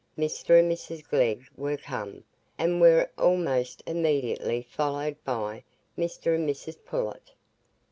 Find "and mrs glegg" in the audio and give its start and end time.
0.59-1.47